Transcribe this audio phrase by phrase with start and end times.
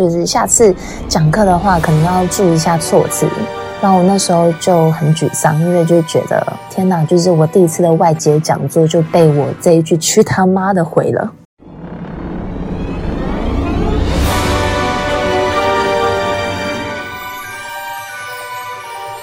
[0.00, 0.74] 就是下次
[1.10, 3.28] 讲课的话，可能要注意一下措辞。
[3.82, 11.30] 然后我那时候就很沮丧，因为就觉得天哪，就是我第一次的外接讲座就被我这一句“去他妈的”毁了。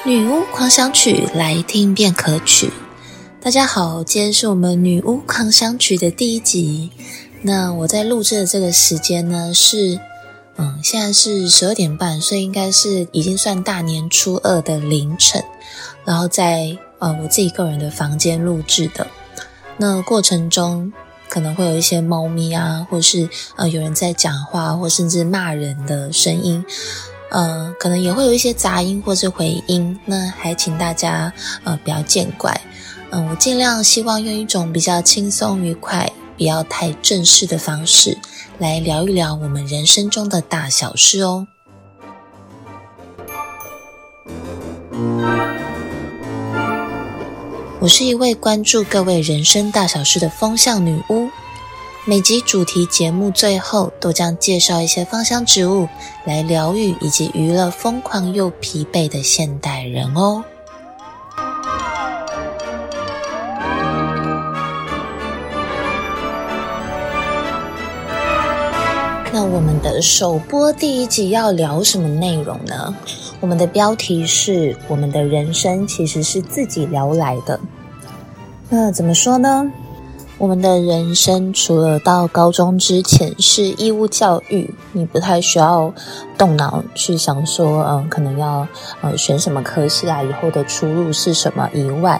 [0.05, 2.71] 女巫狂想曲，来听便可取。
[3.41, 6.91] 大家好，今天是我们女巫狂想曲的第一集。
[7.41, 9.99] 那我在录制的这个时间呢是。
[10.57, 15.43] 嗯，现在是十二点半，所以应该是已经算大年初二的凌晨，
[16.03, 19.05] 然后在呃我自己个人的房间录制的。
[19.77, 20.91] 那过程中
[21.29, 26.65] 可能会有一些猫咪啊，或是呃有人在讲话，或甚至骂人的声音，
[27.29, 29.99] 呃，可能也会有一些杂音或是回音。
[30.05, 31.31] 那还请大家
[31.63, 32.59] 呃不要见怪。
[33.11, 38.17] 嗯，我尽量希望用一种比较轻松愉快，不要太正式的方式。
[38.59, 41.47] 来聊一聊我们人生中的大小事哦。
[47.79, 51.29] 我是一位关注各位人生大小事的风向女巫，
[52.05, 55.87] 每集主题节目最后都将介绍一些芳香植物
[56.25, 60.43] 来疗愈以及娱乐疯狂又疲惫的现代人哦。
[69.37, 72.91] 那我们的首播第一集要聊什么内容呢？
[73.39, 77.59] 我们的标题是“我们的人生其实是自己聊来的”。
[78.67, 79.71] 那怎么说呢？
[80.39, 85.93] 我们的人生除了到高中之前是义务教育，你不太需要
[86.35, 88.67] 动脑去想说，嗯，可能要
[89.01, 92.19] 呃选什么科系啊，以后的出路是什么以外。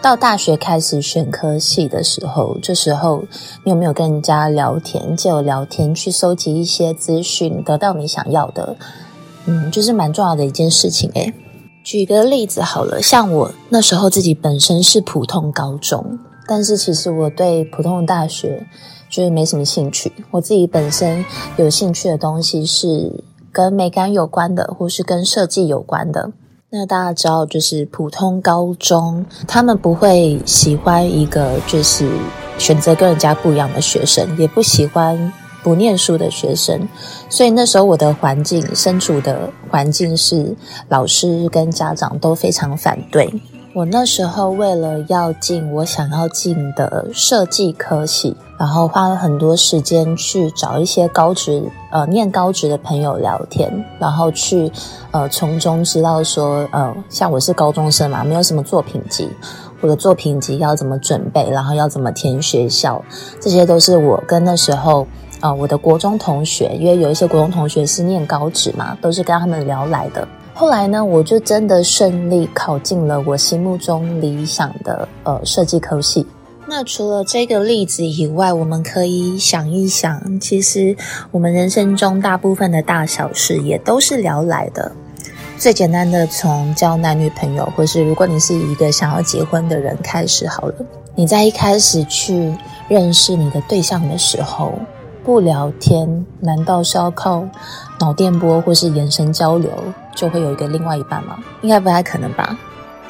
[0.00, 3.24] 到大学开始选科系的时候，这时候
[3.64, 8.76] 你有没有跟人家聊天，借由聊天去搜集一些资讯，得到你想要的？
[9.46, 11.34] 嗯，就是蛮重要的一件事情诶。
[11.82, 18.66] 举个例子好了，像我那时候自己本身是普通高中，但是其实我对普通的大学
[19.10, 20.12] 就是没什么兴趣。
[20.30, 21.24] 我自己本身
[21.56, 26.30] 有兴趣的东西是跟美感有关的，或是跟设计有关的。
[26.70, 32.06] 那大家知道，就是普通高中，他们不会喜欢一个就是
[32.58, 36.86] 选择跟人家不一样的学生，也不喜欢不念书的学生。
[37.30, 40.54] 所以那时候我的环境，身处的环境是
[40.90, 43.32] 老师跟家长都非常反对。
[43.74, 54.70] 我那时候为了要进我想要进的设计科系，然后花了很多时间去找一些高职呃念高职的朋友聊天，然后去
[55.12, 59.28] 呃从中知道说呃像我是高中生嘛，没有什么作品集，
[59.80, 63.00] 我的作品集要怎么准备，然后要怎么填学校，
[63.40, 65.06] 这些都是我跟那时候
[65.40, 70.26] 呃我的国中同学，因为有一些国中同学是念高职嘛，都是跟他们聊来的。
[70.52, 76.26] 后来呢，我就真的顺利考进了我心目中理想的呃设计科系。
[76.70, 80.94] 那除了这个例子以外，我们可以想一想，其实
[81.30, 84.92] 我们人生中大部分的大小事也都是聊来的。
[85.56, 90.74] 最简单的，从交男女朋友，或是如果你是一个想要结婚的人开始好了。
[91.14, 92.54] 你在一开始去
[92.86, 94.78] 认识你的对象的时候，
[95.24, 97.48] 不聊天，难道是要靠
[97.98, 99.72] 脑电波或是眼神交流
[100.14, 101.38] 就会有一个另外一半吗？
[101.62, 102.58] 应该不太可能吧。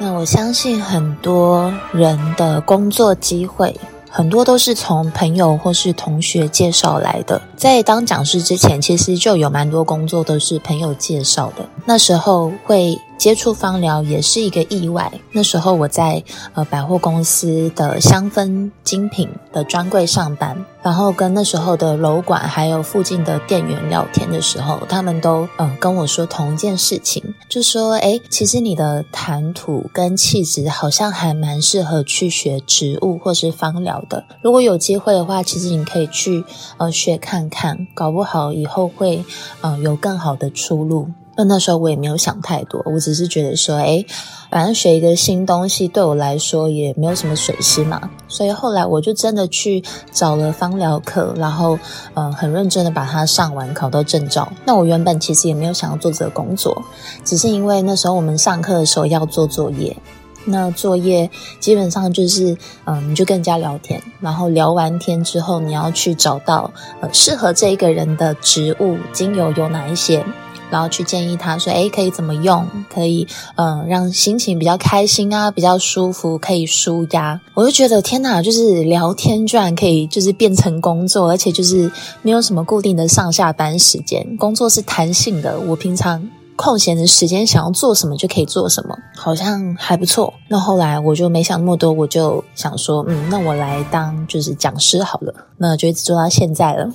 [0.01, 3.77] 那我相信很多人的工作机会，
[4.09, 7.41] 很多都是从朋友或是同学介绍来的。
[7.57, 11.67] 在当讲师之前，其实就有蛮多工作都是朋友介绍的。
[11.85, 12.97] 那时候会。
[13.19, 15.11] 接触芳疗也是一个意外。
[15.33, 16.23] 那时候我在
[16.53, 34.23] 呃百货公司的香氛精品的专柜上班，然后跟那时候的楼管还有附近的店员聊天的时候，他们都嗯、呃、跟我说同一件事情，就说诶，其实你的谈吐跟气质好像还蛮适合去学植物或是芳疗的。
[34.43, 36.45] 如果有机会的话，其实你可以去
[36.77, 39.25] 呃学看看，搞不好以后会、
[39.61, 41.09] 呃、有更好的出路。
[41.39, 44.05] 那那时候我也没有想太多，我只是觉得说，诶，
[44.51, 48.09] 反正学一个新东西对我来说也没有什么损失嘛。
[48.27, 49.81] 所以后来我就真的去
[50.11, 51.79] 找了芳疗课，然后
[52.13, 54.51] 嗯，很认真的把它上完，考到证照。
[54.65, 56.83] 那我原本其实也没有想要做这个工作，
[57.23, 59.95] 只是因为那时候我们上课的时候要做作业，
[60.43, 61.29] 那作业
[61.61, 66.69] 基本上就是嗯，你就跟人家聊天，然后聊完天之后，你要去找到
[66.99, 70.21] 呃适合这一个人的植物精油有哪一些。
[70.69, 77.39] 然后去建议他说，诶，可以怎么用，可以嗯让心情比较开心啊，比较舒服，可以舒压。
[77.53, 85.59] 我就觉得天哪，就是聊天居然可以就是变成工作，而且就是没有什么固定的上下班时间，工作是弹性的。
[85.59, 86.29] 我平常。
[86.61, 90.33] 空闲的时间想要做什么就可以做什么，好像还不错。
[90.49, 95.33] 那后来我就没想那么多，我就想说，嗯，那我来当就是讲师好了。
[95.55, 96.91] 那就一直做到现在了。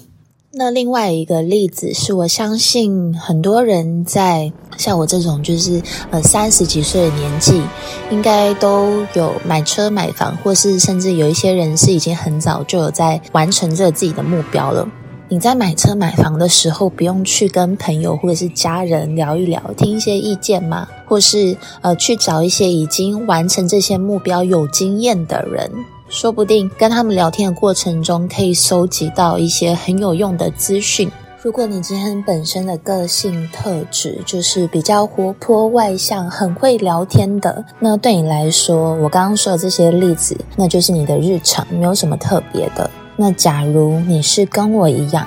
[0.56, 7.60] 那另外一个例子是我相信很多人在像我这种就是呃三十几岁的年纪，
[8.10, 14.88] 应该都有买车买房，或是甚至有一些人是已经很早就有在完成这自己的目标了。
[15.28, 20.86] 你在买车买房的时候，不用去跟朋友或者是家人聊一聊，听一些意见吗？
[21.06, 25.68] 或是呃，去找一些已经完成这些目标有经验的人，
[26.14, 31.10] 说不定跟他们聊天的过程中，可以收集到一些很有用的资讯。
[31.42, 42.88] 如果你今天本身的个性特质就是比较活泼外向、很会聊天的，那对你来说，我刚刚说的这些例子，那就是你的日常，没有什么特别的。
[43.16, 45.26] 那假如你是跟我一样，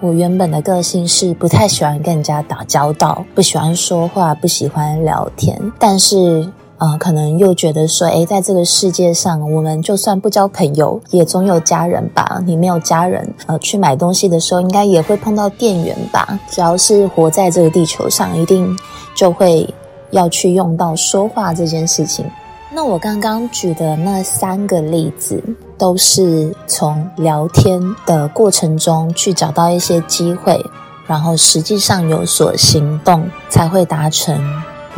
[0.00, 12.40] 我原本的个性是不太喜欢跟人家打交道，不喜欢说话，不喜欢聊天，但是呃，可能又觉得说，诶，在这个世界上，我们就算不交朋友，也总有家人吧？
[12.46, 16.38] 你没有家人，呃，去买东西的时候，应该也会碰到店员吧？
[16.48, 18.78] 只要是活在这个地球上，一定
[19.12, 19.68] 就会
[20.12, 22.24] 要去用到说话这件事情。
[22.70, 25.42] 那我刚刚举的那三个例子，
[25.76, 30.64] 都是从聊天的过程中去找到一些机会，
[31.08, 34.38] 然后实际上有所行动，才会达成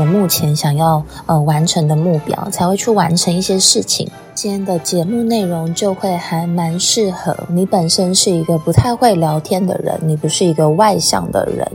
[0.01, 4.09] 我目前想要呃完成的目标，才会去完成一些事情。
[4.35, 11.71] 今天的节目内容就会还蛮适合你本身是一个不太会聊天的人，你不是一个外向的人，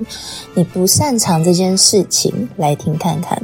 [0.55, 3.39] 你不擅长这件事情，来听看看。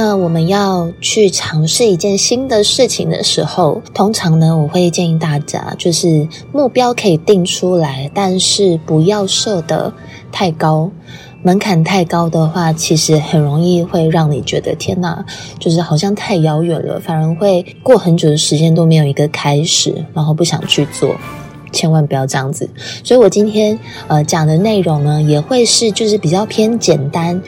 [0.00, 9.92] 那我们要去尝试一件新的事情的时候，通常呢，我会建议大家，就是目标可以定出来，但是不要设得
[10.30, 10.88] 太高，
[11.42, 15.26] 门槛太高的话，其实很容易会让你觉得天哪，
[15.58, 21.16] 就是好像太遥远了，反而会过很久的时间都没有一个开始，然后不想去做，
[21.72, 22.70] 千万不要这样子。
[23.02, 27.42] 所以我今天呃讲的内容呢，也会是就是比较偏简单。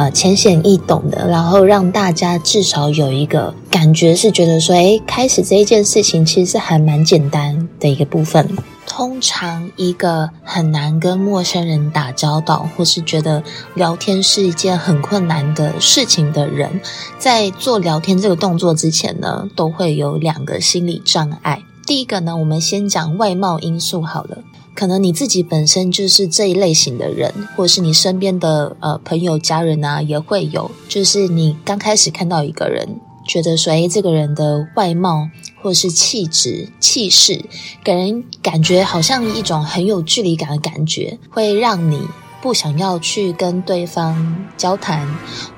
[0.00, 8.48] 呃，浅显易懂的，然后让大家至少有一个感觉，是觉得说，诶，开始这一件事情其实是还蛮简单的一个部分。
[8.86, 13.44] 通常一个很难跟陌生人打交道，或是觉得
[13.74, 16.80] 聊天是一件很困难的事情的人，
[17.18, 21.62] 在做聊天这个动作之前呢，都会有两个心理障碍。
[21.86, 24.38] 第一个呢，我们先讲外貌因素好了。
[24.80, 30.70] 可能你自己本身就是这一类型的人，或是你身边的呃朋友、家人啊，也会有。
[30.88, 32.98] 就是你刚开始看到一个人，
[33.28, 35.28] 觉得说，诶，这个人的外貌
[35.60, 37.44] 或是气质、气势，
[37.84, 42.00] 给人感觉好像一种很有距离感的感觉，会让你
[42.40, 45.06] 不想要去跟对方交谈，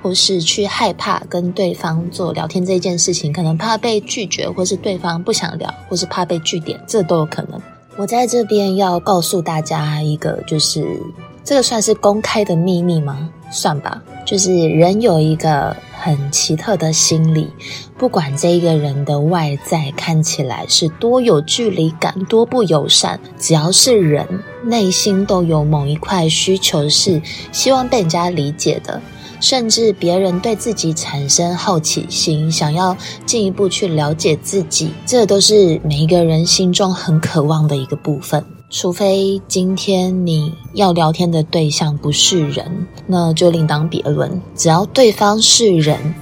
[0.02, 7.62] 或是去害怕跟对方做聊天这件事情，可能怕被拒绝，或是对方不想聊，或是怕被拒点，这都有可能。
[7.96, 10.98] 我在这边要告诉大家一个，就是
[11.44, 13.30] 这个算是公开的秘密吗？
[13.50, 17.50] 算吧，就是人有一个很奇特的心理，
[17.98, 24.26] 不管这一个人的外在看起来是多有距离感、多不友善，只要是人，
[24.64, 27.20] 内心都有某一块需求是
[27.52, 29.02] 希望被人家理解的。
[29.42, 32.96] 甚至别人对自己产生好奇心，想要
[33.26, 38.42] 进一步去了解自己，这都是每一个人心中很渴望的一个部分。
[38.70, 44.40] 除非今天你要聊天的对象不是人，那就另当别论。
[44.54, 46.14] 只要对方是人，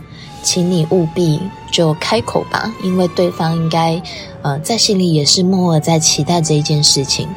[0.42, 1.38] 请你务必
[1.70, 4.02] 就开口吧，因为对方应该
[4.40, 7.28] 呃在心里也是默默在期待这一件事情。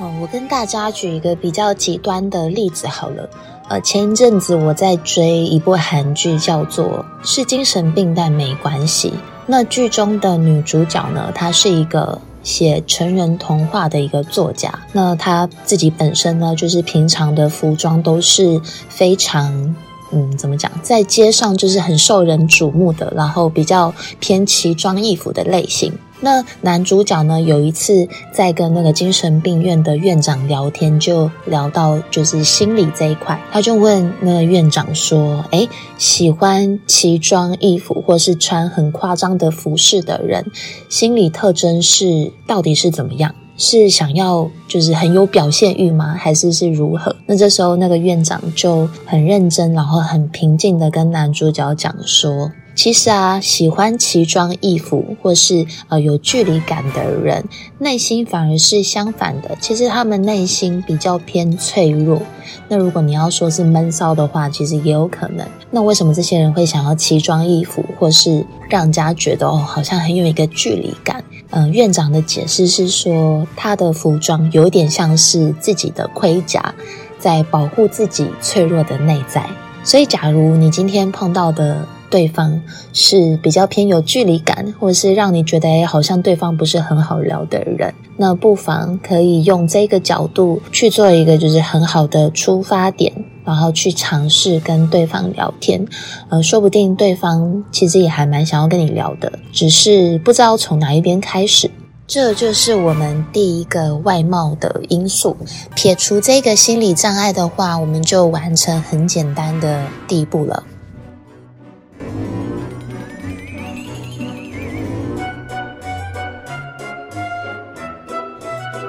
[0.00, 3.28] 哦，我跟大家举一个比较极端的例子好了。
[3.68, 6.84] 呃，前一阵子我在追一部韩剧，叫做
[7.26, 9.08] 《是精神病但没关系》。
[9.46, 14.78] 那剧中的女主角呢，她是一个写成人童话的一个作家。
[14.92, 19.74] 那她自己本身呢，就是平常的服装都是非常，
[20.12, 25.90] 嗯，怎么讲，在街上就是很受人瞩目的，然后比较偏奇装异服的类型。
[26.24, 40.46] 那男主角呢，有一次在跟那个精神病院的院长聊天，就聊到就是心理这一块，他就问那个院长说：“诶，喜欢奇装异服或是穿很夸张的服饰的人，
[40.88, 43.34] 心理特征是到底是怎么样？
[43.58, 46.16] 是想要就是很有表现欲吗？
[46.18, 52.50] 还是是如何？”那这时候那个院长就很认真，然后很平静的跟男主角讲说。
[52.74, 57.44] 其实啊，喜欢奇装异服或是呃有距离感的人，
[57.78, 59.56] 内心反而是相反的。
[59.60, 62.20] 其实他们内心比较偏脆弱。
[62.68, 65.46] 那如果你要说是闷骚的话，其实也有可能。
[65.70, 71.22] 那为什么这些人会想要奇装异服，或是让人家觉得哦，好像很有一个距离感？
[71.50, 76.74] 嗯、院长的解释是说，他的服装有点像是自己的盔甲，
[77.18, 79.48] 在保护自己脆弱的内在。
[79.84, 93.12] 所以，假如你今天碰到的，对方是比较偏有距离感，或者是让你觉得好像对方不是很好聊的人，那不妨可以用这个角度去做一个就是很好的出发点，
[93.44, 95.84] 然后去尝试跟对方聊天。
[96.28, 101.68] 呃，说不定对方其实也还蛮想要跟你聊的，只是不知道从哪一边开始。
[102.06, 105.36] 这就是我们第一个外貌的因素。
[105.74, 110.62] 撇除这个心理障碍的话，我们就完成很简单的第一步了。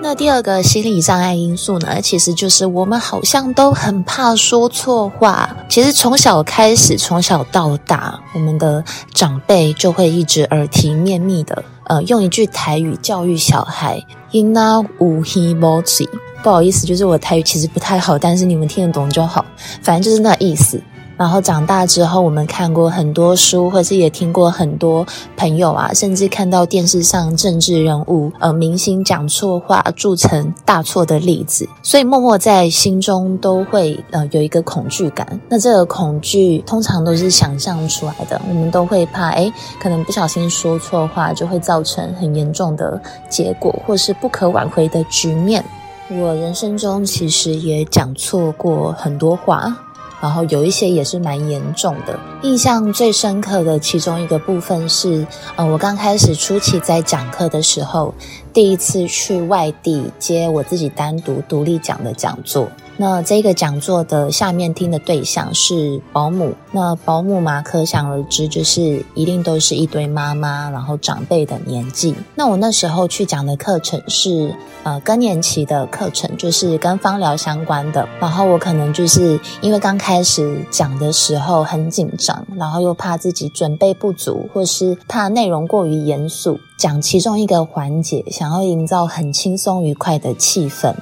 [0.07, 5.57] 那第二个心理障碍因素呢，其实就是我们好像都很怕说错话。
[5.67, 8.83] 其实从小开始，从小到大，我们的
[9.15, 16.07] 长辈就会一直耳提面命的，呃，用一句台语教育小孩：“因那无希无罪。”
[16.43, 19.43] 不好意思，就是我台语其实不太好，但是你们听得懂就好，
[19.81, 20.79] 反正就是那意思。
[21.17, 25.05] 然后长大之后，我们看过很多书，或是也听过很多
[25.37, 35.39] 朋友啊，甚至看到电视上政治人物、呃明星讲错话铸成大错的例子，所以默默在心中都会呃有一个恐惧感。
[35.47, 45.63] 那这个恐惧通常都是想象出来的，我们都会怕，诶，可能不小心说错话就会造成很严重的结果，或是不可挽回的局面。
[46.09, 49.75] 我人生中其实也讲错过很多话。
[50.21, 58.13] 然后有一些也是蛮严重的，印象最深刻的其中一个部分是，呃，我刚开始初期在讲课的时候，
[58.53, 62.67] 第一次去外地接我自己单独独立讲的讲座。
[62.97, 72.15] 那这个讲座的下面听的对象是保姆，那保姆嘛，可想而知，就是一定都是一堆妈妈，然后长辈的年纪。
[72.35, 78.07] 那我那时候去讲的课程是呃更年期的课程，就是跟芳疗相关的。
[78.19, 90.93] 然后我可能就是因为刚开始讲的时候很紧张，然后又怕自己准备不足，或是怕内容过于严肃，讲其中一个环节，想要营造很轻松愉快的气氛。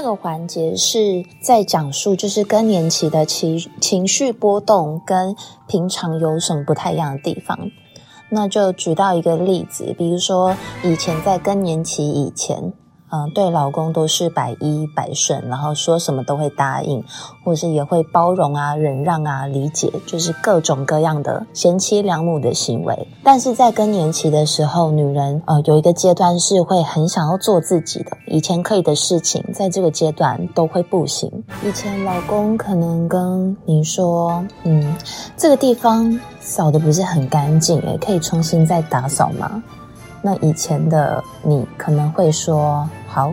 [0.00, 5.34] 那个环节是在讲述，就是更年期的情情绪波动跟
[5.66, 7.72] 平常有什么不太一样的地方。
[8.30, 12.72] 那就举到一个例子，比如说以前在更年期以前。
[13.10, 17.02] 嗯，对老公都是百依百顺，然后说什么都会答应，
[17.44, 23.06] 或是也会包容啊、忍让啊、理解，就是各种各样的贤妻良母的行为。
[23.22, 31.30] 但是在更年期的时候，女人呃有一个阶段是会很想要做自己的，以前可以的事情，在这个阶段都会不行。
[31.64, 34.96] 以前老公可能跟你说，嗯，
[35.36, 39.62] 这个地方扫得不是很干净，诶，可以重新再打扫吗？
[40.22, 43.32] 那以前的你可能会说好，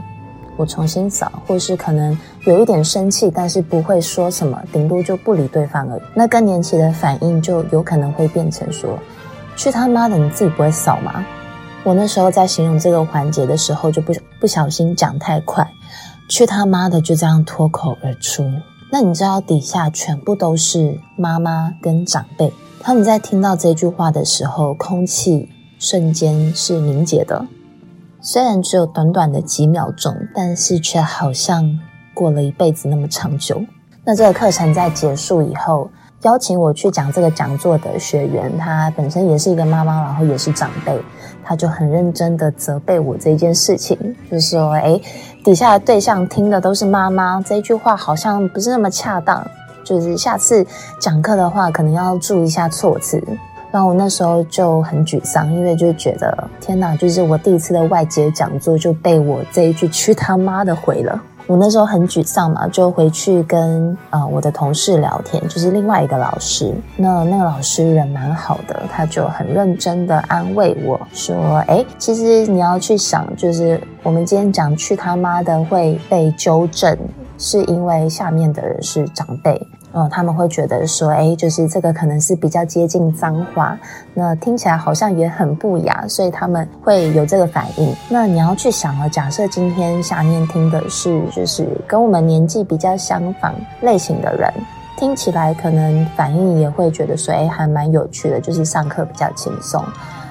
[0.56, 6.01] 我重新扫，或是可能有一点生气，但是不会说什么，顶多就不理对方而已。
[6.13, 8.98] 那更年期的反应就有可能会变成说
[9.58, 11.25] ：“去他妈的，你自己不会扫吗？”
[11.84, 15.68] 我那时候在形容这个环节的时候，就不不小心讲太快
[16.30, 18.50] ，“去他妈的”就这样脱口而出。
[18.92, 25.50] 那你知道底下全部都是妈妈跟长辈，他们在听到这句话的时候，空气。
[25.77, 27.46] 瞬间是凝结的，
[28.22, 31.79] 虽然只有短短的几秒钟，但是却好像
[32.13, 33.62] 过了一辈子那么长久。
[34.03, 35.89] 那这个课程在结束以后，
[36.22, 41.00] 邀请我去讲这个讲座的学员，他本身也是一个妈妈，然后也是长辈，
[41.44, 43.98] 他就很认真的责备我这件事情，
[44.32, 45.01] 就说，诶，
[45.44, 49.46] 底下的对象听的都是妈妈，这句话好像不是那么恰当，
[49.84, 50.65] 就是下次
[51.00, 53.22] 讲课的话，可能要注意一下措辞。
[53.75, 61.22] 然后我那时候就很沮丧，因为就觉得天哪，就是我第一次的外接讲座就被我这一句“去他妈的”毁了。
[61.46, 66.74] 我那时候很沮丧嘛，就回去跟呃我的同事聊天，就是另外一个老师。
[66.96, 76.98] 那那个老师人蛮好的，他就很认真的安慰我说：“诶，其实你要去想，就是我们今天讲去他妈的会被纠正，
[77.38, 79.62] 是因为下面的人是长辈。”
[79.96, 83.80] 哦，他们会觉得说，诶，就是这个可能是比较接近脏话，
[84.14, 87.96] 那听起来好像也很不雅，所以他们会有这个反应。
[88.10, 94.52] 那你要去想了，假设今天下面听的是就是跟我们年纪比较相仿类型的人，
[94.98, 99.82] 听起来可能反应也会觉得说，诶，还蛮有趣的，就是上课比较轻松。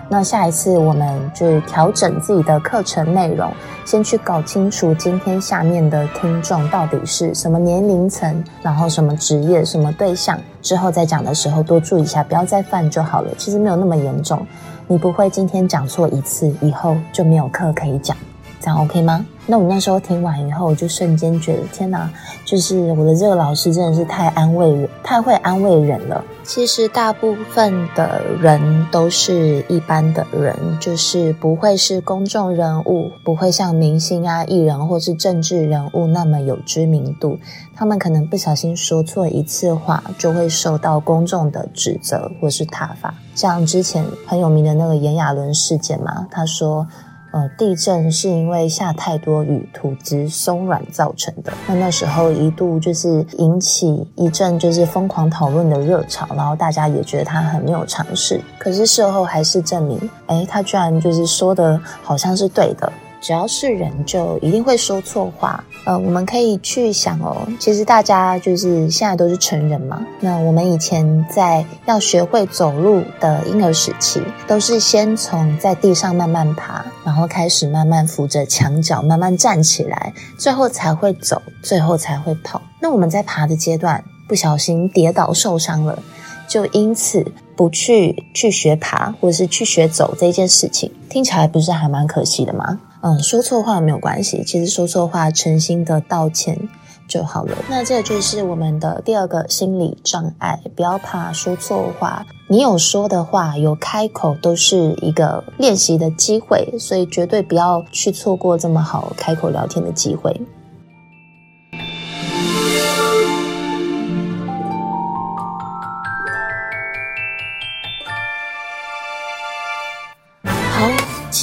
[0.08, 3.50] 那下一次我们就调整自己的课程内容，
[3.84, 13.30] 先去搞清楚今天下面的听众到底是什么年龄层，然后什么职业、什么对象，之后再讲的时候多注意一下，不要再犯就好了。
[13.38, 14.46] 其实没有那么严重，
[14.86, 18.16] 你不会今天讲错一次，以后就没有课可以讲，
[18.60, 19.24] 这样 OK 吗？
[19.46, 22.10] 那我那时候听完以后，我就瞬间觉得天哪，
[22.44, 26.24] 就是我的这个老师真的是太安慰人，太会安慰人了。
[26.42, 37.38] 其实大部分的人都是一般的人，就是不会是公众人物，不会像明星啊、艺人或是政治人物那么有知名度。
[37.74, 43.14] 他们可能不小心说错一次话，就会受到公众的指责或是挞伐。
[43.34, 46.86] 像之前很有名的那个炎亚纶事件嘛，他说。
[47.34, 51.52] 呃，地震是因为下太多雨，土质松软造成的。
[51.66, 58.40] 那那时候一度就是引起一阵就是疯狂讨论的热潮，然后大家也觉得他很没有常识。
[58.56, 62.92] 可是事后还是证明，哎，他居然就是说的好像是对的。
[63.24, 65.64] 只要是人，就一定会说错话。
[65.86, 70.06] 呃，我们可以去想哦，其实大家就是现在都是成人嘛。
[70.20, 82.60] 那我们以前在要学会走路的婴儿时期，都是先从在地上慢慢爬，然后开始慢慢扶着墙角慢慢站起来，最后才会走，最后才会跑。
[82.78, 85.98] 那我们在爬的阶段不小心跌倒受伤了，
[86.46, 87.24] 就因此
[87.56, 92.78] 不去去学爬或者是去学走这件事情，听起来不是还蛮可惜的吗？
[93.06, 96.58] 嗯，说错话没有关系，其实说错话，诚心的道歉
[97.06, 97.54] 就好了。
[97.68, 102.24] 那这就是我们的第二个心理障碍，不要怕说错话。
[102.48, 110.40] 你有说的话，有开口，都是一个练习的机会，所以绝对不要去错过这么好开口聊天的机会。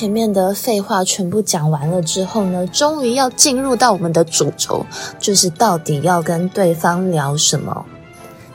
[0.01, 4.83] 前面的废话全部讲完了之后呢，终于要进入到我们的主轴，
[5.19, 7.85] 就是到底要跟对方聊什么。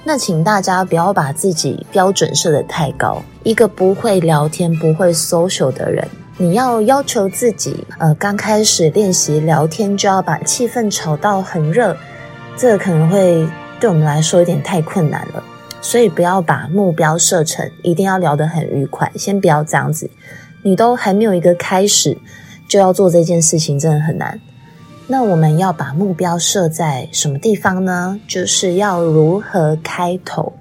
[0.02, 3.22] 那请大家不要把自己标准设得太高。
[3.44, 11.96] 一个不会聊天、不会 social 的人，你要要求自己，呃，刚开始练习聊天就要把气氛炒到很热，
[12.56, 15.40] 这可能会对我们来说有点太困难了。
[15.80, 20.10] 所以不要把目标设成一定要聊得很愉快，先不要这样子。
[20.66, 22.18] 你都还没有一个开始，
[22.66, 24.40] 就要做这件事情，真的很难。
[25.06, 28.20] 那我们要把目标设在什么地方呢？
[28.26, 30.54] 就是要如何开头，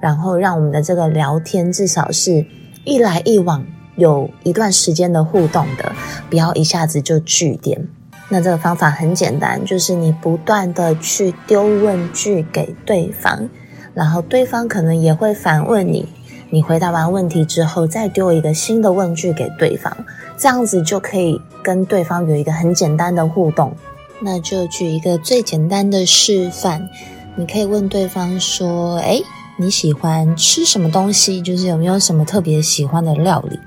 [0.00, 2.46] 然后让我们的这个聊天至少是
[2.84, 3.62] 一来一往，
[3.96, 5.92] 有一段时间的互动的，
[6.30, 7.86] 不要一下子就句点。
[8.30, 13.50] 那这个方法很简单，就是你不断的去丢问句给对方，
[13.92, 16.08] 然后对方可能也会反问你。
[16.54, 19.90] 你回答完问题之后，再丢一个新的问句给对方，
[20.36, 23.74] 这样子就可以跟对方有一个很简单的互动。
[24.20, 26.90] 那就举一个最简单的示范，
[27.36, 29.22] 你可以问对方说：“诶，
[29.56, 31.40] 你喜欢吃什么东西？
[31.40, 33.58] 就是有没有什么特别喜欢的料理？”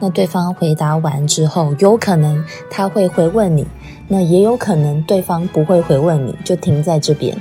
[0.00, 3.64] 那对方回答完之后，有可能他会回问你，
[4.08, 7.40] 那也有可能对方不会回问你，就停在这边。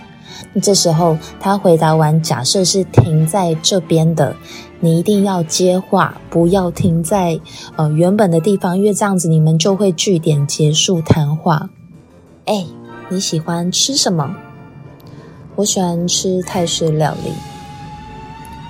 [0.61, 4.35] 这时候他回答完，假设是停在这边的。
[4.85, 7.39] 你一定要接话，不要停在
[7.75, 11.71] 呃原本的地方，因为这样子你们就会据点结束谈话。
[12.45, 12.67] 哎，
[13.09, 14.35] 你喜欢吃什么？
[15.55, 17.31] 我喜欢吃泰式料理。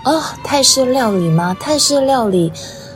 [0.06, 1.54] 哦，泰式料理吗？
[1.60, 2.49] 泰式料理，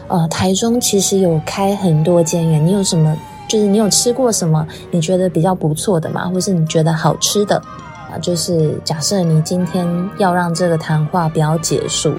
[0.07, 2.57] 呃，台中其实有开很多间耶。
[2.59, 3.17] 你有什么？
[3.49, 4.65] 就是你有吃过什么？
[4.91, 6.29] 你觉得比较不错的吗？
[6.29, 7.61] 或是你觉得好吃的？
[8.09, 9.85] 啊，就是假设你今天
[10.17, 12.13] 要让这个谈话不要结束。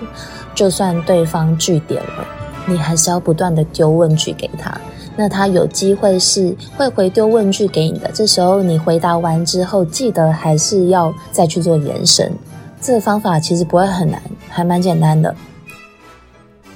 [0.55, 2.27] 就算对方句点了，
[2.67, 4.81] 你还是要不断的丢问句给他。
[5.17, 8.11] 那他有机会是会回丢问句给你的。
[8.13, 12.33] 这时候你回答完之后，记得还是要再去做延伸。
[12.81, 15.35] 这个方法其实不会很难，还蛮简单的。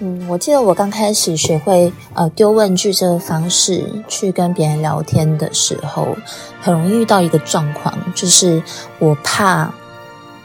[0.00, 6.16] 嗯，我记得我刚开始学会呃丢问句这个方式去跟别人聊天的时候，
[6.60, 8.60] 很容易遇到一个状况，就是
[8.98, 9.72] 我怕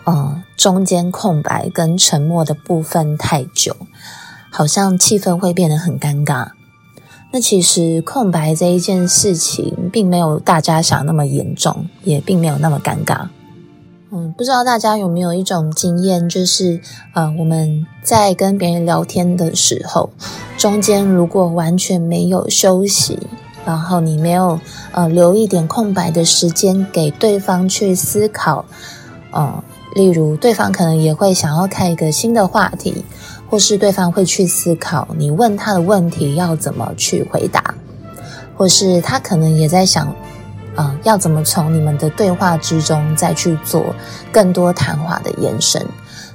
[0.09, 3.75] 呃中间空白跟沉默的部分太久，
[4.49, 6.49] 好像气氛会变得很尴尬。
[7.31, 13.27] 那其实空白这一件事情，并没有大家想那么严重，也并没有那么尴尬。
[14.11, 16.81] 嗯，不知道大家有没有一种经验，就是
[17.13, 20.09] 呃，我们在跟别人聊天的时候，
[20.57, 23.19] 中间如果完全没有休息，
[23.63, 24.59] 然后你没有
[24.93, 28.65] 呃留一点空白的时间给对方去思考，
[29.29, 29.63] 呃，
[29.95, 33.05] 例如对方可能也会想要开一个新的话题，
[33.49, 37.75] 或是对方会去思考你问他的问题要怎么去回答，
[38.55, 40.15] 或是他可能也在想。
[40.75, 43.93] 啊、要怎么从你们的对话之中再去做
[44.31, 45.85] 更多谈话的延伸？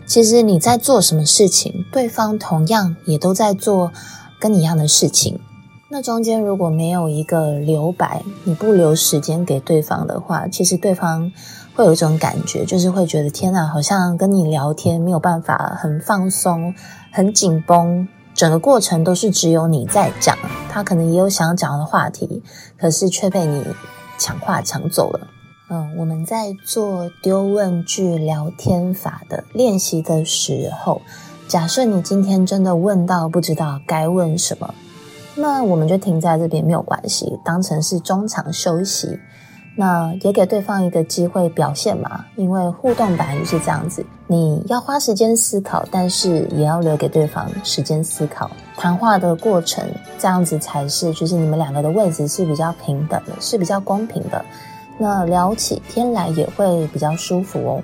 [0.05, 3.91] 其实你在做什么事情，对方同样也都在做
[4.39, 5.41] 跟你一样的事情。
[5.89, 11.33] 那中间如果没有一个留白，你不留时间给对方的话，其实对方
[11.75, 16.75] 会有一种感觉，就是会觉得天哪，好像跟你聊天没有办法很放松、
[17.13, 20.39] 很紧绷，整个过程都是只有你在讲，
[20.71, 22.43] 他可能也有想讲的话题，
[22.79, 23.65] 可是却被你。
[24.17, 25.27] 抢话抢走了。
[25.69, 31.03] 嗯，我们在做丢问句聊天法的练习的时候，
[31.49, 34.73] 假设你今天真的问到不知道该问什么，
[35.35, 39.19] 那我们就停在这边没有关系，当成是中场休息。
[39.77, 48.51] 那也给对方一个机会表现嘛，因为互动本来就是这样子，你要花时间思考，但是也要留给对方时间思考。
[48.77, 49.85] 谈话的过程
[50.19, 54.45] 这样子才是，就是你们两个的位置是比较平等的，是比较公平的。
[54.97, 57.83] 那聊起天来也会比较舒服哦。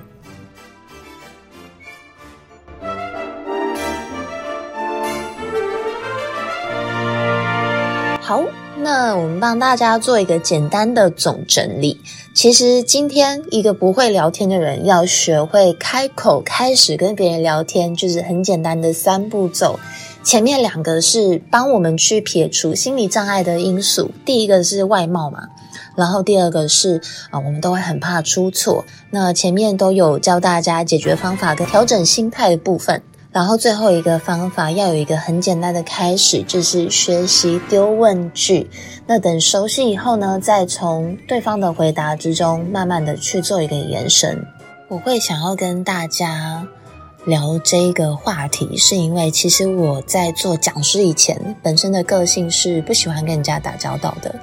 [9.16, 12.00] 我们帮大家做一个简单的总整理。
[12.32, 19.78] 其实今天一个不会聊天的人要学会开口开始跟别人聊天，就是很简单的三步骤。
[20.22, 25.48] 前面两个是帮我们去撇除心理障碍的因素，第一个是外貌嘛，
[25.96, 28.84] 然后第二个是啊，我们都会很怕出错。
[29.10, 33.02] 那前面都有教大家解决方法跟调整心态的部分。
[33.32, 38.68] 然后最后一个方法要有一个很简单的开始，就是学习丢问句。
[39.06, 44.44] 那等熟悉以后呢，再从对方的回答之中，慢慢的去做一个延伸。
[44.88, 46.66] 我会想要跟大家
[47.24, 54.34] 聊这个话题，是因为其实我在做讲师以前，本身的个性是不喜欢跟人家打交道的。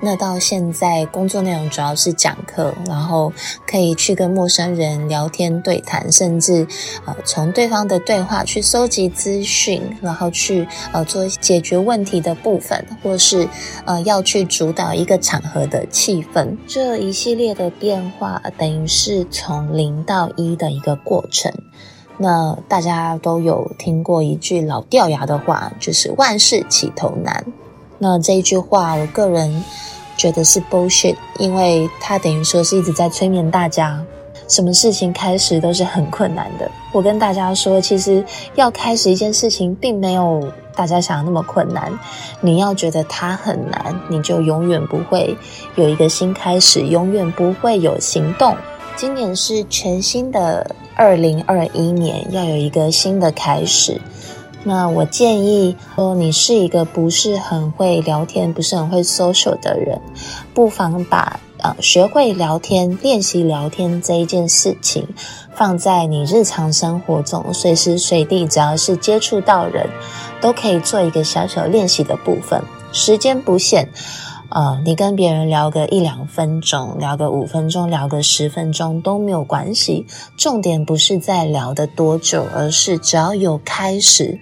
[0.00, 3.32] 那到现在工作内容主要是讲课，然后
[3.66, 6.66] 可以去跟陌生人聊天对谈，甚至
[7.06, 13.48] 呃从对方的对话去搜集资讯，然后去呃做解决问题的部分，或是
[13.84, 21.52] 呃要去主导一个场合的气氛，这一系列的变化等于是从零到一的一个过程。
[22.18, 27.44] 那大家都有听过一句老掉牙的话，就是万事起头难。
[27.98, 29.64] 那这一句话，我个人
[30.16, 34.04] 觉得是 bullshit，因为它等于说是一直在催眠大家，
[34.48, 36.70] 什么事情开始都是很困难的。
[36.92, 41.92] 我跟大家说，其实要开始一件事情，并没有大家想的那么困难。
[42.40, 45.36] 你要觉得它很难，你就永远不会
[45.74, 48.56] 有一个新开始，永远不会有行动。
[48.96, 54.00] 今年是全新的二零二一年，要有一个新的开始。
[54.68, 60.00] 那我建议说，你是一个不是很会聊天、不是很会 social 的人，
[60.52, 65.06] 不妨把呃学会聊天、练习聊天这一件事情
[65.54, 69.88] 放在你日常生活中，随时随地，只要是接触到人，
[70.40, 73.88] 都可以做一个小小练习的部分，时间不限。
[74.48, 80.06] 呃，你跟别人聊个一两分钟，聊个五分钟，聊个十分钟都没有关系。
[80.36, 84.38] 重点不是在聊的多久，而是只要有开始，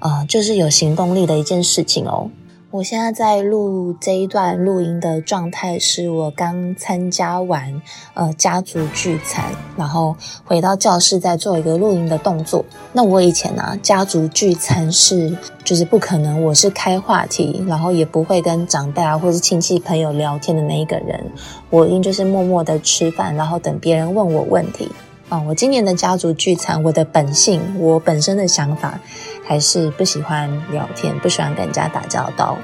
[0.00, 2.30] 呃，就是有行动力的一件事情哦。
[2.72, 7.82] 我现在在录这一段录音的状态，是我刚参加完
[8.14, 9.44] 呃家族聚餐，
[9.76, 12.64] 然后回到教室再做一个录音的动作。
[12.94, 21.22] 那我以前呢、家族聚餐是就是不可能，我是开话题，然后也不会跟长辈啊或是亲戚朋友聊天的那一个人。
[21.68, 24.90] 我一定就是默默的吃饭，然后等别人问我问题。
[25.28, 29.00] 啊、我今年的家族聚餐，我的本性，我本身的想法，
[29.44, 32.56] 还是不喜欢聊天，不喜欢跟人家打交道。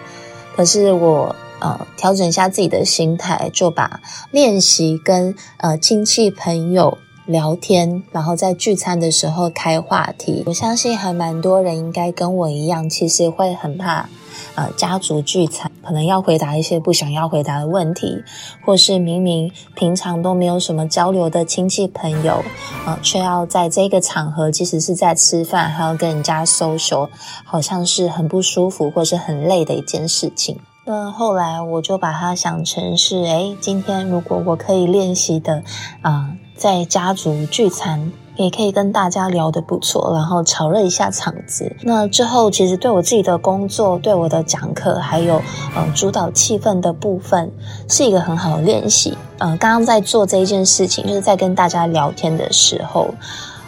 [0.57, 10.45] 可是我呃调整一下自己的心态，就把练习跟呃亲戚朋友聊天，然后在聚餐的时候开话题。
[10.47, 14.09] 我相信还蛮多人应该跟我一样，其实会很怕。
[14.55, 18.23] 呃，家族聚餐可能要回答一些不想要回答的问题，
[18.65, 22.43] 或是明明平常都没有什么交流的亲戚朋友，
[22.87, 27.09] 呃，却要在这个场合，即使是在吃饭，还要跟人家 social，
[27.45, 30.59] 好像是很不舒服或是很累的一件事情。
[30.85, 35.63] 那后来我就把它想成是，诶，今天如果我可以练习的，
[36.03, 38.11] 啊、在家族聚餐。
[38.39, 41.75] 也可以跟大家聊得不错，然后炒热一下场子。
[41.83, 45.43] 那之后，其实对我自己的工作、对我的讲课，还有
[45.75, 47.51] 呃主导气氛的部分，
[47.89, 49.19] 是一个很好的练习。
[49.39, 53.09] 呃，刚刚在做这一件事情，就是在跟大家聊天的时候，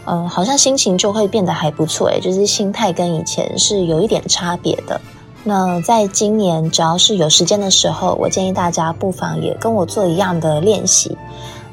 [0.05, 5.01] 嗯、好像心情就会变得还不错，诶，就是心态跟以前是有一点差别的。
[5.43, 11.17] 那在今年，只要是有时间的时候，我建议大家不妨也跟我做一样的练习。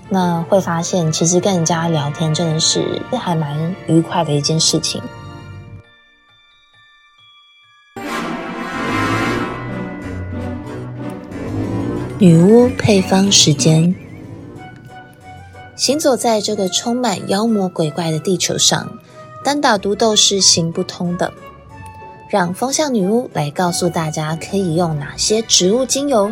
[0.09, 5.01] 那会发现，其实跟人家聊天真的是还蛮愉快的一件事情。
[12.19, 13.93] 女巫配方时间，
[15.75, 18.97] 行走在这个充满妖魔鬼怪的地球上，
[19.43, 21.31] 单打独斗是行不通的。
[22.29, 26.31] 让风向女巫来告诉大家，可以用哪些植物精油。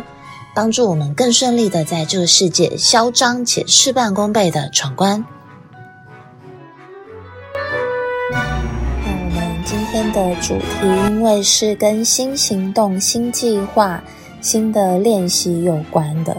[0.56, 5.22] 帮助我们更顺利的在这个世界嚣张且事半功倍的闯关。
[8.32, 14.02] 那我们今天的主题因为是跟新行动、新计划、
[14.40, 16.34] 新的练习有关的，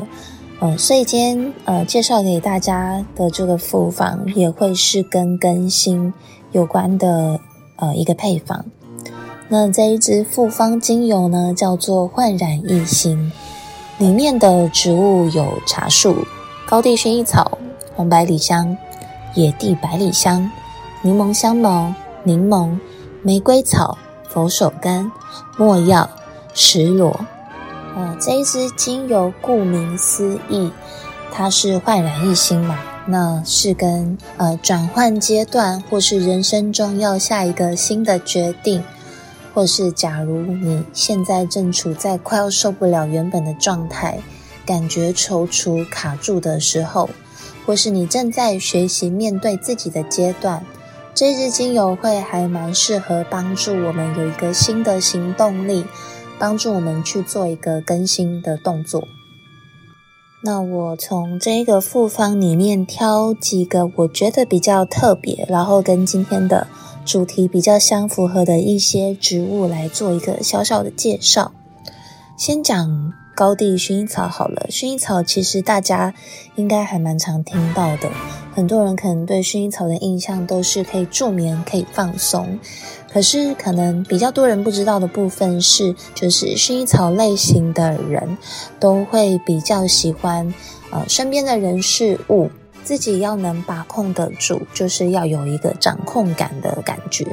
[0.61, 6.11] 呃，所以今天呃介绍给大家的这个复方也会是跟更新
[6.53, 7.39] 有关的
[7.75, 8.65] 呃一个配方。
[9.47, 13.31] 那这一支复方精油呢，叫做焕然一新。
[13.97, 16.25] 里面的植物有茶树、
[16.67, 17.57] 高地薰衣草、
[17.95, 18.77] 红百里香、
[19.33, 20.51] 野地百里香、
[21.01, 21.91] 柠檬香茅、
[22.23, 22.77] 柠檬、
[23.23, 23.97] 玫瑰草、
[24.29, 25.09] 佛手柑、
[25.57, 26.07] 没药、
[26.53, 27.19] 石螺。
[27.95, 30.71] 呃，这一支精油顾名思义，
[31.31, 38.83] 它是焕然一新嘛，那是跟呃转换阶段或是人生中要下一个新的决定。
[39.57, 44.19] 或是，假如你现在正处在快要受不了原本的状态，
[44.67, 47.09] 感觉踌躇卡住的时候，
[47.65, 50.63] 或是你正在学习面对自己的阶段，
[51.15, 55.85] 这支精油会还蛮适合帮助我们有一个新的行动力，
[56.37, 59.07] 帮助我们去做一个更新的动作。
[60.43, 66.67] 那我从这个复方里面挑几个我觉得比较特别，然后跟今天的。
[67.07, 71.53] 主题比较相符合的一些植物来做一个小小的介绍。
[72.37, 76.13] 先讲高地薰衣草好了，薰衣草其实大家
[76.55, 78.11] 应该还蛮常听到的，
[78.53, 82.59] 很多人可能对薰衣草的印象都是可以助眠、可以放松。
[83.09, 88.37] 可是可能比较多人不知道的部分是，就是薰衣草类型的人
[88.81, 90.53] 都会比较喜欢
[90.91, 92.49] 呃身边的人事物。
[92.87, 97.27] 自己要能把控得住，就是要有一个掌控感的感觉。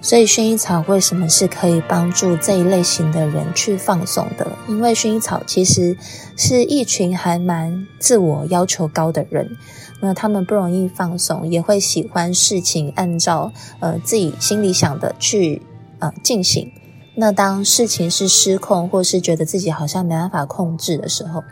[0.00, 4.46] 所以薰衣草为什么是可以帮助这一类型的人去放松的？
[4.68, 5.96] 因为薰衣草其实
[6.36, 9.56] 是一群还蛮自我要求高的人，
[9.98, 15.60] 那他们不容易放松，也会喜欢事情按照呃自己心里想的去
[15.98, 16.70] 呃进行。
[17.16, 21.42] 那当事情是失控，或是觉得自己好像没办法控制的时候，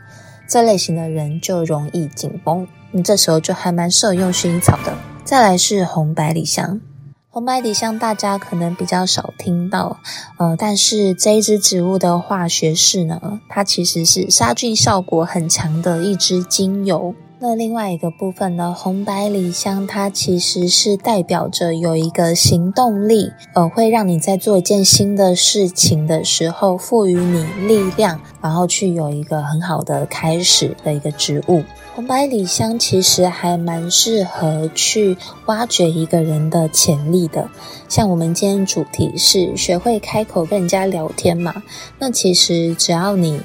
[0.48, 2.68] 这类型的人就容易紧绷。
[2.92, 4.96] 你这时候就还蛮适合用薰衣草的。
[5.24, 6.80] 再来是红百里香，
[7.28, 9.98] 红百里香大家可能比较少听到，
[10.38, 17.14] 呃，但是这一支植物的化学式呢，它其实是杀菌效果很强的一支精油。
[17.42, 31.62] 那另外一个部分呢，红百里香它其实是代表着有一个行动力，呃，会让你在做一件新的事情的时候，赋予你力量，然后去有一个很好的开始的一个植物。
[31.92, 37.50] 红百里香其实还蛮适合去挖掘一个人的潜力的，
[37.88, 41.62] 像我们今天主题是学会开口跟人家聊天嘛，
[41.98, 43.40] 那其实只要你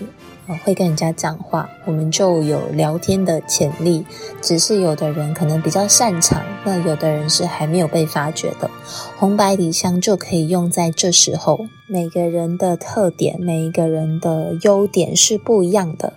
[0.64, 4.06] 会跟人家讲话，我们就有聊天的潜力，
[4.42, 8.70] 只是有的人可能比较擅长，那有的人是还没有被发掘的，
[9.18, 11.66] 红白里香就可以用在这时候。
[11.88, 16.14] 每个人的特点，每一个人的优点是不一样的。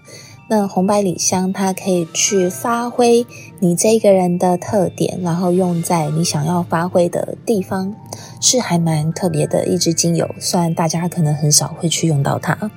[0.51, 3.27] 那红百里香，它可以去发挥
[3.59, 7.95] 你这个人的特点，然后用在你想要发挥的地方，
[8.41, 10.27] 是还蛮特别的一支精油。
[10.39, 12.71] 虽然大家可能很少会去用到它，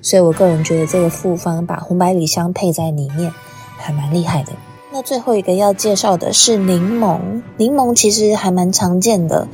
[0.00, 3.32] 所以我个人觉得这个复方把红百里香配在里面，
[3.76, 4.52] 还蛮厉害的。
[4.92, 9.48] 那最后一个要介绍的是柠檬，柠檬其实还蛮常见的。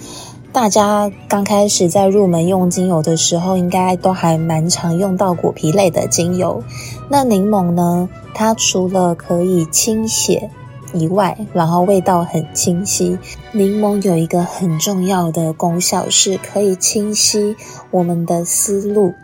[0.53, 6.63] 大家刚开始在入门用精油的时候，应该都还蛮常用到果皮类的精油。
[7.09, 10.51] 那柠檬呢，它除了可以清血
[10.93, 13.19] 以外，然后味道很清晰。
[13.53, 17.57] 柠檬有一个很重要的功效，是可以清晰
[17.91, 19.15] 我们的思路。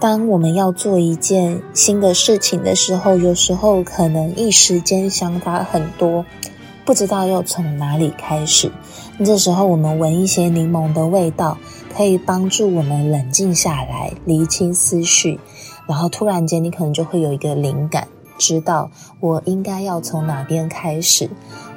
[0.00, 6.24] 当我们要做一件新的事情的时候，有时候可能一时间想法很多。
[6.84, 8.70] 不知道要从哪里开始，
[9.22, 11.56] 这时候我们闻一些柠檬的味道，
[11.94, 15.38] 可以帮助我们冷静下来，厘清思绪，
[15.86, 21.30] 然后突然间你可能就会有一个灵感，知道我应该要从哪边开始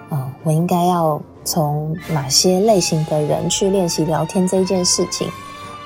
[0.09, 5.27] 啊，我应该要从哪些类型的人去练习聊天这件事情。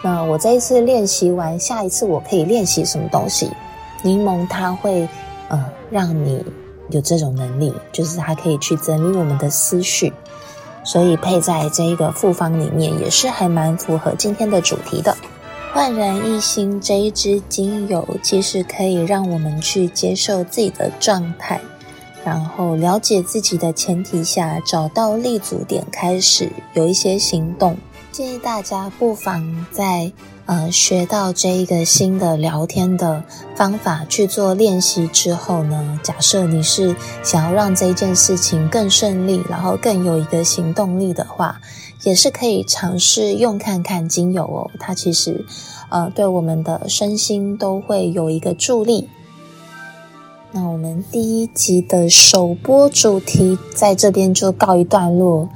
[0.02, 3.50] 那我这一次练习完，下一次我可以练习什么东西？
[4.04, 5.08] 柠檬它会
[5.50, 6.44] 呃让你。
[6.90, 10.12] 有这种能力，就是它可以去整理我们的思绪，
[10.84, 15.15] 所以配在这一个复方里面也是还蛮符合今天的主题的。
[15.74, 21.62] 焕然一新这一支精油，其实可以让我们去接受自己的状态，
[22.26, 27.78] 然后了解自己的前提下，找到立足点，开始有一些行动。
[28.12, 30.12] 建议大家不妨在
[30.52, 33.24] 呃学到这一个新的聊天的
[33.56, 41.62] 方法去做练习之后呢，假设你是想要让这件事情更顺利，然后更有一个行动力的话，
[42.04, 44.70] 也是可以尝试用看看精油哦。
[44.78, 45.46] 它其实
[45.88, 49.08] 呃对我们的身心都会有一个助力。
[50.52, 55.48] 那我们第一集的首播主题在这边就告一段落。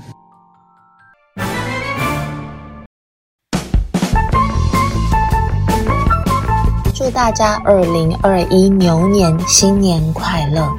[7.15, 10.69] 大家二零二一牛年新年快乐！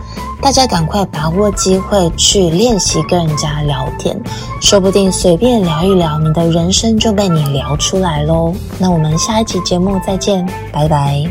[0.42, 4.14] 大家赶快把握机会去练习跟人家聊天，
[4.60, 8.52] 说不定随便聊一聊，你的人生就被你聊出来喽。
[8.78, 11.24] 那我们下一期节目再见，拜拜。